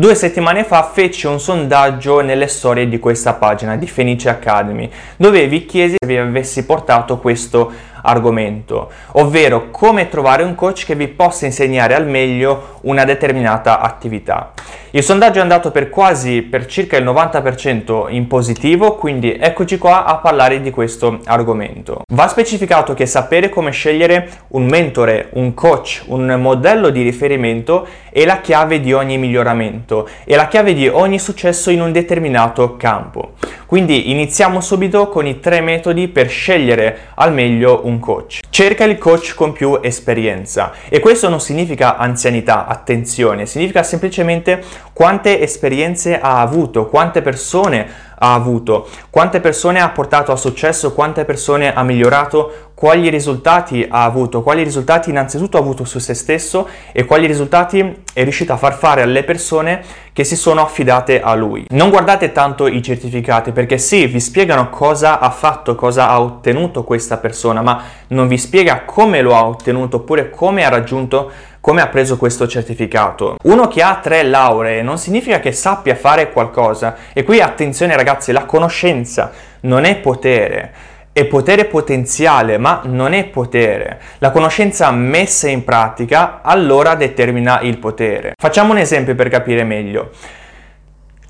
Due 0.00 0.14
settimane 0.14 0.64
fa 0.64 0.82
feci 0.82 1.26
un 1.26 1.38
sondaggio 1.38 2.22
nelle 2.22 2.46
storie 2.46 2.88
di 2.88 2.98
questa 2.98 3.34
pagina 3.34 3.76
di 3.76 3.86
Fenice 3.86 4.30
Academy, 4.30 4.90
dove 5.18 5.46
vi 5.46 5.66
chiesi 5.66 5.96
se 5.98 6.06
vi 6.06 6.16
avessi 6.16 6.64
portato 6.64 7.18
questo 7.18 7.70
argomento, 8.02 8.90
ovvero 9.12 9.70
come 9.70 10.08
trovare 10.08 10.42
un 10.42 10.54
coach 10.54 10.84
che 10.84 10.94
vi 10.94 11.08
possa 11.08 11.46
insegnare 11.46 11.94
al 11.94 12.06
meglio 12.06 12.78
una 12.82 13.04
determinata 13.04 13.80
attività. 13.80 14.52
Il 14.92 15.04
sondaggio 15.04 15.38
è 15.38 15.42
andato 15.42 15.70
per 15.70 15.88
quasi 15.88 16.42
per 16.42 16.66
circa 16.66 16.96
il 16.96 17.04
90% 17.04 18.06
in 18.08 18.26
positivo, 18.26 18.96
quindi 18.96 19.36
eccoci 19.38 19.78
qua 19.78 20.04
a 20.04 20.16
parlare 20.16 20.60
di 20.60 20.70
questo 20.72 21.20
argomento. 21.26 22.02
Va 22.12 22.26
specificato 22.26 22.92
che 22.92 23.06
sapere 23.06 23.50
come 23.50 23.70
scegliere 23.70 24.28
un 24.48 24.66
mentore, 24.66 25.28
un 25.34 25.54
coach, 25.54 26.02
un 26.06 26.36
modello 26.40 26.90
di 26.90 27.02
riferimento 27.02 27.86
è 28.10 28.24
la 28.24 28.40
chiave 28.40 28.80
di 28.80 28.92
ogni 28.92 29.16
miglioramento, 29.16 30.08
è 30.24 30.34
la 30.34 30.48
chiave 30.48 30.74
di 30.74 30.88
ogni 30.88 31.20
successo 31.20 31.70
in 31.70 31.80
un 31.80 31.92
determinato 31.92 32.76
campo. 32.76 33.34
Quindi 33.70 34.10
iniziamo 34.10 34.60
subito 34.60 35.08
con 35.08 35.28
i 35.28 35.38
tre 35.38 35.60
metodi 35.60 36.08
per 36.08 36.28
scegliere 36.28 37.10
al 37.14 37.32
meglio 37.32 37.82
un 37.84 38.00
coach. 38.00 38.40
Cerca 38.50 38.82
il 38.82 38.98
coach 38.98 39.32
con 39.36 39.52
più 39.52 39.78
esperienza 39.80 40.72
e 40.88 40.98
questo 40.98 41.28
non 41.28 41.38
significa 41.38 41.96
anzianità, 41.96 42.66
attenzione, 42.66 43.46
significa 43.46 43.84
semplicemente 43.84 44.60
quante 44.92 45.40
esperienze 45.40 46.18
ha 46.18 46.40
avuto, 46.40 46.88
quante 46.88 47.22
persone 47.22 47.86
ha 48.18 48.34
avuto, 48.34 48.88
quante 49.08 49.38
persone 49.38 49.80
ha 49.80 49.88
portato 49.90 50.32
a 50.32 50.36
successo, 50.36 50.92
quante 50.92 51.24
persone 51.24 51.72
ha 51.72 51.84
migliorato, 51.84 52.69
quali 52.80 53.10
risultati 53.10 53.86
ha 53.86 54.04
avuto, 54.04 54.40
quali 54.40 54.62
risultati 54.62 55.10
innanzitutto 55.10 55.58
ha 55.58 55.60
avuto 55.60 55.84
su 55.84 55.98
se 55.98 56.14
stesso 56.14 56.66
e 56.92 57.04
quali 57.04 57.26
risultati 57.26 58.04
è 58.14 58.22
riuscito 58.22 58.54
a 58.54 58.56
far 58.56 58.72
fare 58.72 59.02
alle 59.02 59.22
persone 59.22 59.82
che 60.14 60.24
si 60.24 60.34
sono 60.34 60.62
affidate 60.62 61.20
a 61.20 61.34
lui. 61.34 61.66
Non 61.68 61.90
guardate 61.90 62.32
tanto 62.32 62.66
i 62.66 62.82
certificati 62.82 63.52
perché 63.52 63.76
sì, 63.76 64.06
vi 64.06 64.18
spiegano 64.18 64.70
cosa 64.70 65.18
ha 65.18 65.28
fatto, 65.28 65.74
cosa 65.74 66.08
ha 66.08 66.22
ottenuto 66.22 66.82
questa 66.82 67.18
persona, 67.18 67.60
ma 67.60 67.82
non 68.06 68.26
vi 68.28 68.38
spiega 68.38 68.84
come 68.86 69.20
lo 69.20 69.36
ha 69.36 69.44
ottenuto 69.44 69.98
oppure 69.98 70.30
come 70.30 70.64
ha 70.64 70.70
raggiunto 70.70 71.30
come 71.60 71.82
ha 71.82 71.88
preso 71.88 72.16
questo 72.16 72.48
certificato. 72.48 73.36
Uno 73.42 73.68
che 73.68 73.82
ha 73.82 73.98
tre 74.02 74.22
lauree 74.22 74.80
non 74.80 74.96
significa 74.96 75.38
che 75.38 75.52
sappia 75.52 75.94
fare 75.94 76.32
qualcosa 76.32 76.96
e 77.12 77.24
qui 77.24 77.42
attenzione 77.42 77.94
ragazzi, 77.94 78.32
la 78.32 78.46
conoscenza 78.46 79.30
non 79.60 79.84
è 79.84 79.96
potere. 79.96 80.72
È 81.12 81.24
potere 81.24 81.64
potenziale, 81.64 82.56
ma 82.56 82.82
non 82.84 83.14
è 83.14 83.24
potere. 83.24 84.00
La 84.18 84.30
conoscenza 84.30 84.90
messa 84.92 85.48
in 85.48 85.64
pratica 85.64 86.40
allora 86.40 86.94
determina 86.94 87.60
il 87.62 87.78
potere. 87.78 88.34
Facciamo 88.36 88.72
un 88.72 88.78
esempio 88.78 89.16
per 89.16 89.28
capire 89.28 89.64
meglio. 89.64 90.10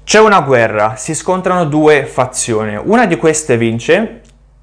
C'è 0.04 0.20
una 0.20 0.40
guerra, 0.40 0.96
si 0.96 1.14
scontrano 1.14 1.64
due 1.64 2.04
fazioni. 2.04 2.78
Una 2.82 3.06
di 3.06 3.16
queste 3.16 3.56
vince 3.56 4.20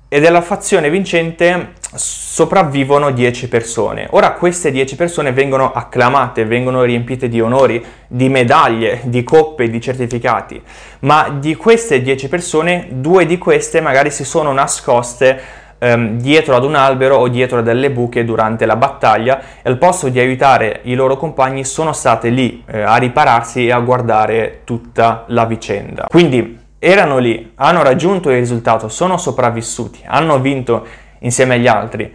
e 0.07 0.19
della 0.19 0.41
fazione 0.41 0.89
vincente 0.89 1.73
sopravvivono 1.93 3.11
10 3.11 3.47
persone. 3.47 4.07
Ora 4.11 4.33
queste 4.33 4.71
10 4.71 4.95
persone 4.95 5.31
vengono 5.31 5.71
acclamate, 5.71 6.45
vengono 6.45 6.83
riempite 6.83 7.29
di 7.29 7.39
onori, 7.39 7.83
di 8.07 8.29
medaglie, 8.29 9.01
di 9.05 9.23
coppe, 9.23 9.69
di 9.69 9.79
certificati, 9.79 10.61
ma 10.99 11.29
di 11.29 11.55
queste 11.55 12.01
10 12.01 12.27
persone, 12.27 12.87
due 12.91 13.25
di 13.25 13.37
queste 13.37 13.79
magari 13.79 14.11
si 14.11 14.25
sono 14.25 14.51
nascoste 14.51 15.39
ehm, 15.79 16.17
dietro 16.17 16.55
ad 16.55 16.63
un 16.63 16.75
albero 16.75 17.17
o 17.17 17.27
dietro 17.27 17.59
a 17.59 17.61
delle 17.61 17.91
buche 17.91 18.25
durante 18.25 18.65
la 18.65 18.75
battaglia 18.75 19.39
e 19.61 19.69
al 19.69 19.77
posto 19.77 20.09
di 20.09 20.19
aiutare 20.19 20.81
i 20.83 20.93
loro 20.93 21.15
compagni 21.17 21.63
sono 21.63 21.93
state 21.93 22.29
lì 22.29 22.63
eh, 22.67 22.81
a 22.81 22.97
ripararsi 22.97 23.67
e 23.67 23.71
a 23.71 23.79
guardare 23.79 24.61
tutta 24.63 25.23
la 25.27 25.45
vicenda. 25.45 26.07
Quindi 26.09 26.65
erano 26.79 27.17
lì, 27.17 27.53
hanno 27.55 27.81
raggiunto 27.81 28.29
il 28.29 28.37
risultato, 28.37 28.87
sono 28.87 29.17
sopravvissuti, 29.17 30.01
hanno 30.05 30.39
vinto 30.39 30.85
insieme 31.27 31.55
agli 31.55 31.67
altri. 31.67 32.11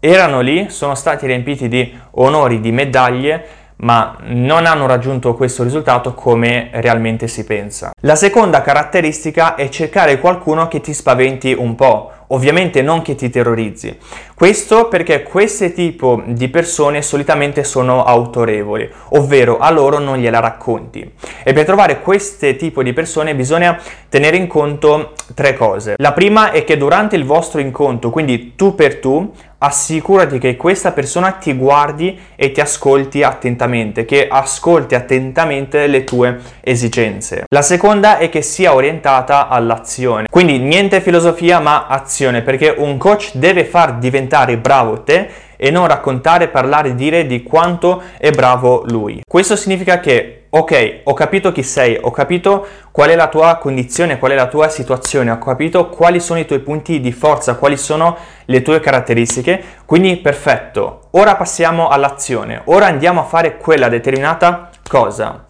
Erano 0.00 0.40
lì, 0.40 0.70
sono 0.70 0.94
stati 0.94 1.26
riempiti 1.26 1.68
di 1.68 1.94
onori, 2.12 2.60
di 2.60 2.72
medaglie, 2.72 3.60
ma 3.76 4.16
non 4.26 4.66
hanno 4.66 4.86
raggiunto 4.86 5.34
questo 5.34 5.64
risultato 5.64 6.14
come 6.14 6.70
realmente 6.72 7.26
si 7.26 7.44
pensa. 7.44 7.92
La 8.00 8.14
seconda 8.14 8.62
caratteristica 8.62 9.54
è 9.56 9.68
cercare 9.68 10.18
qualcuno 10.18 10.68
che 10.68 10.80
ti 10.80 10.94
spaventi 10.94 11.52
un 11.52 11.74
po', 11.74 12.10
ovviamente 12.28 12.80
non 12.82 13.02
che 13.02 13.14
ti 13.16 13.28
terrorizzi. 13.28 13.98
Questo 14.42 14.88
perché 14.88 15.22
questo 15.22 15.70
tipo 15.70 16.20
di 16.26 16.48
persone 16.48 17.00
solitamente 17.00 17.62
sono 17.62 18.02
autorevoli, 18.02 18.90
ovvero 19.10 19.58
a 19.58 19.70
loro 19.70 20.00
non 20.00 20.16
gliela 20.16 20.40
racconti. 20.40 21.12
E 21.44 21.52
per 21.52 21.64
trovare 21.64 22.00
questo 22.00 22.56
tipo 22.56 22.82
di 22.82 22.92
persone 22.92 23.36
bisogna 23.36 23.78
tenere 24.08 24.36
in 24.36 24.48
conto 24.48 25.12
tre 25.36 25.54
cose. 25.54 25.94
La 25.98 26.12
prima 26.12 26.50
è 26.50 26.64
che 26.64 26.76
durante 26.76 27.14
il 27.14 27.24
vostro 27.24 27.60
incontro, 27.60 28.10
quindi 28.10 28.56
tu 28.56 28.74
per 28.74 28.98
tu, 28.98 29.32
assicurati 29.58 30.38
che 30.38 30.56
questa 30.56 30.90
persona 30.90 31.30
ti 31.32 31.54
guardi 31.54 32.18
e 32.34 32.50
ti 32.50 32.60
ascolti 32.60 33.22
attentamente, 33.22 34.04
che 34.04 34.26
ascolti 34.28 34.96
attentamente 34.96 35.86
le 35.86 36.02
tue 36.02 36.40
esigenze. 36.60 37.44
La 37.48 37.62
seconda 37.62 38.18
è 38.18 38.28
che 38.28 38.42
sia 38.42 38.74
orientata 38.74 39.46
all'azione. 39.46 40.26
Quindi 40.28 40.58
niente 40.58 41.00
filosofia 41.00 41.60
ma 41.60 41.86
azione, 41.86 42.42
perché 42.42 42.74
un 42.76 42.98
coach 42.98 43.36
deve 43.36 43.64
far 43.64 43.98
diventare 43.98 44.30
bravo 44.58 45.02
te 45.02 45.28
e 45.56 45.70
non 45.70 45.86
raccontare, 45.86 46.48
parlare, 46.48 46.94
dire 46.94 47.26
di 47.26 47.42
quanto 47.42 48.02
è 48.18 48.30
bravo 48.30 48.82
lui. 48.86 49.20
Questo 49.26 49.56
significa 49.56 50.00
che 50.00 50.42
ok, 50.54 51.00
ho 51.04 51.14
capito 51.14 51.50
chi 51.50 51.62
sei, 51.62 51.96
ho 51.98 52.10
capito 52.10 52.66
qual 52.90 53.08
è 53.08 53.14
la 53.14 53.28
tua 53.28 53.56
condizione, 53.56 54.18
qual 54.18 54.32
è 54.32 54.34
la 54.34 54.48
tua 54.48 54.68
situazione, 54.68 55.30
ho 55.30 55.38
capito 55.38 55.88
quali 55.88 56.20
sono 56.20 56.40
i 56.40 56.44
tuoi 56.44 56.58
punti 56.58 57.00
di 57.00 57.10
forza, 57.10 57.54
quali 57.54 57.78
sono 57.78 58.16
le 58.44 58.60
tue 58.60 58.78
caratteristiche, 58.80 59.62
quindi 59.86 60.16
perfetto. 60.16 61.08
Ora 61.12 61.36
passiamo 61.36 61.88
all'azione, 61.88 62.60
ora 62.64 62.86
andiamo 62.86 63.20
a 63.20 63.24
fare 63.24 63.56
quella 63.56 63.88
determinata 63.88 64.68
cosa, 64.86 65.46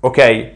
ok? 0.00 0.50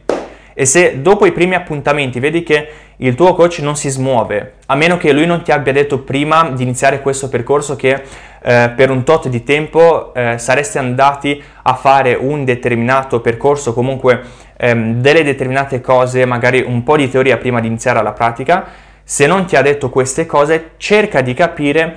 E 0.59 0.65
se 0.65 1.03
dopo 1.03 1.27
i 1.27 1.33
primi 1.33 1.55
appuntamenti 1.55 2.19
vedi 2.19 2.43
che 2.43 2.69
il 2.99 3.15
tuo 3.15 3.35
coach 3.35 3.59
non 3.59 3.77
si 3.77 3.91
smuove, 3.91 4.55
a 4.67 4.75
meno 4.75 4.97
che 4.97 5.13
lui 5.13 5.27
non 5.27 5.43
ti 5.43 5.53
abbia 5.53 5.73
detto 5.73 5.99
prima 6.01 6.51
di 6.51 6.63
iniziare 6.63 7.01
questo 7.01 7.29
percorso 7.29 7.77
che 7.77 8.03
eh, 8.43 8.73
per 8.75 8.91
un 8.91 9.03
tot 9.05 9.29
di 9.29 9.43
tempo 9.43 10.15
eh, 10.15 10.39
sareste 10.39 10.79
andati 10.79 11.43
a 11.63 11.75
fare 11.75 12.15
un 12.15 12.45
determinato 12.45 13.21
percorso, 13.21 13.75
comunque 13.75 14.23
ehm, 14.57 15.01
delle 15.01 15.23
determinate 15.25 15.81
cose, 15.81 16.25
magari 16.25 16.63
un 16.67 16.83
po' 16.83 16.97
di 16.97 17.11
teoria 17.11 17.37
prima 17.37 17.61
di 17.61 17.67
iniziare 17.67 18.03
la 18.03 18.13
pratica, 18.13 18.67
se 19.03 19.27
non 19.27 19.45
ti 19.45 19.57
ha 19.57 19.63
detto 19.63 19.91
queste 19.91 20.27
cose, 20.27 20.71
cerca 20.79 21.21
di 21.21 21.35
capire 21.35 21.97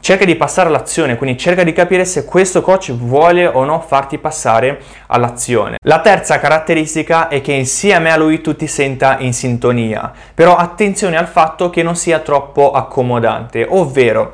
cerca 0.00 0.24
di 0.24 0.34
passare 0.34 0.68
all'azione, 0.68 1.16
quindi 1.16 1.38
cerca 1.38 1.62
di 1.62 1.72
capire 1.72 2.04
se 2.04 2.24
questo 2.24 2.62
coach 2.62 2.92
vuole 2.92 3.46
o 3.46 3.64
no 3.64 3.80
farti 3.80 4.18
passare 4.18 4.80
all'azione. 5.06 5.76
La 5.84 6.00
terza 6.00 6.38
caratteristica 6.38 7.28
è 7.28 7.40
che 7.40 7.52
insieme 7.52 8.10
a 8.10 8.16
lui 8.16 8.40
tu 8.40 8.56
ti 8.56 8.66
senta 8.66 9.18
in 9.20 9.32
sintonia, 9.32 10.12
però 10.34 10.56
attenzione 10.56 11.16
al 11.16 11.28
fatto 11.28 11.70
che 11.70 11.82
non 11.82 11.96
sia 11.96 12.18
troppo 12.20 12.72
accomodante, 12.72 13.66
ovvero 13.68 14.32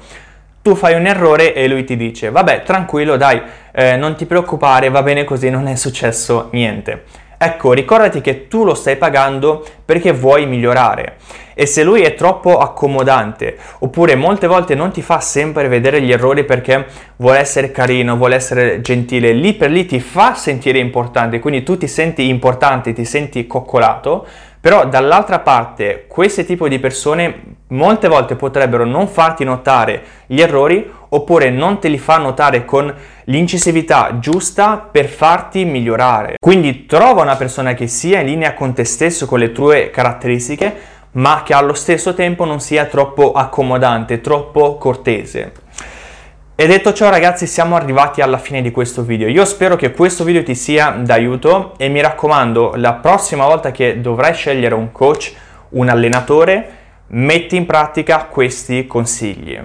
tu 0.67 0.75
fai 0.75 0.95
un 0.95 1.07
errore 1.07 1.55
e 1.55 1.69
lui 1.69 1.85
ti 1.85 1.97
dice 1.97 2.29
vabbè 2.29 2.65
tranquillo 2.65 3.17
dai 3.17 3.41
eh, 3.71 3.95
non 3.95 4.17
ti 4.17 4.27
preoccupare 4.27 4.91
va 4.91 5.01
bene 5.05 5.23
così 5.23 5.49
non 5.49 5.69
è 5.69 5.77
successo 5.77 6.49
niente 6.51 7.05
ecco 7.39 7.73
ricordati 7.73 8.21
che 8.21 8.49
tu 8.49 8.65
lo 8.65 8.75
stai 8.75 8.97
pagando 8.97 9.65
perché 9.85 10.13
vuoi 10.13 10.47
migliorare. 10.47 11.17
E 11.55 11.65
se 11.65 11.83
lui 11.83 12.03
è 12.03 12.15
troppo 12.15 12.59
accomodante 12.59 13.57
oppure 13.79 14.15
molte 14.15 14.47
volte 14.47 14.75
non 14.75 14.91
ti 14.91 15.01
fa 15.01 15.21
sempre 15.21 15.69
vedere 15.69 16.03
gli 16.03 16.13
errori 16.13 16.45
perché 16.45 16.85
vuole 17.17 17.39
essere 17.39 17.71
carino 17.71 18.17
vuole 18.17 18.35
essere 18.35 18.83
gentile 18.83 19.33
lì 19.33 19.55
per 19.55 19.71
lì 19.71 19.87
ti 19.87 19.99
fa 19.99 20.35
sentire 20.35 20.79
importante 20.79 21.39
quindi 21.39 21.63
tu 21.63 21.79
ti 21.79 21.89
senti 21.89 22.29
importante 22.29 22.93
ti 22.93 23.07
senti 23.07 23.47
coccolato 23.47 24.27
però 24.61 24.87
dall'altra 24.87 25.39
parte 25.39 26.05
questo 26.07 26.45
tipo 26.45 26.69
di 26.69 26.79
persone 26.79 27.56
molte 27.69 28.09
volte 28.09 28.37
potrebbero 28.37 28.85
non 28.85 29.09
farti 29.09 29.45
notare 29.45 30.03
gli 30.27 30.41
errori 30.41 30.89
oppure 31.09 31.51
non 31.51 31.79
te 31.79 31.89
li 31.89 31.99
fa 31.99 32.19
notare 32.19 32.65
con 32.65 32.93
l'incisività 33.25 34.19
giusta 34.19 34.77
per 34.91 35.07
farti 35.07 35.65
migliorare. 35.65 36.37
Quindi 36.39 36.87
trova 36.87 37.23
una 37.23 37.37
persona 37.37 37.75
che 37.75 37.87
sia 37.87 38.21
in 38.21 38.27
linea 38.27 38.55
con 38.55 38.73
te 38.75 38.85
stesso, 38.85 39.27
con 39.27 39.39
le 39.39 39.53
tue 39.53 39.91
caratteristiche, 39.91 40.75
ma 41.13 41.43
che 41.45 41.55
allo 41.55 41.75
stesso 41.75 42.15
tempo 42.15 42.45
non 42.45 42.61
sia 42.61 42.85
troppo 42.85 43.33
accomodante, 43.33 44.21
troppo 44.21 44.77
cortese. 44.77 45.53
E 46.59 46.67
detto 46.67 46.93
ciò 46.93 47.11
ragazzi 47.11 47.47
siamo 47.47 47.77
arrivati 47.77 48.23
alla 48.23 48.39
fine 48.39 48.63
di 48.63 48.71
questo 48.71 49.03
video, 49.03 49.29
io 49.29 49.45
spero 49.45 49.77
che 49.77 49.93
questo 49.93 50.25
video 50.25 50.43
ti 50.43 50.55
sia 50.55 50.91
d'aiuto 50.91 51.75
e 51.77 51.89
mi 51.89 52.01
raccomando 52.01 52.73
la 52.77 52.95
prossima 52.95 53.45
volta 53.45 53.71
che 53.73 54.01
dovrai 54.01 54.33
scegliere 54.33 54.75
un 54.75 54.91
coach, 54.91 55.35
un 55.71 55.91
allenatore, 55.91 56.76
metti 57.09 57.57
in 57.57 57.67
pratica 57.67 58.27
questi 58.27 58.87
consigli. 58.87 59.59